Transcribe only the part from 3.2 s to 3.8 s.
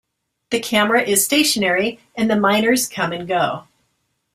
go.